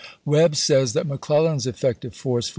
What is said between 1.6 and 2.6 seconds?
effective force for the